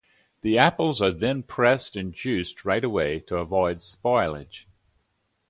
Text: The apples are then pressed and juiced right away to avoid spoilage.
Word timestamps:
The 0.41 0.57
apples 0.57 0.99
are 1.03 1.11
then 1.11 1.43
pressed 1.43 1.95
and 1.95 2.11
juiced 2.11 2.65
right 2.65 2.83
away 2.83 3.19
to 3.27 3.37
avoid 3.37 3.83
spoilage. 3.83 4.65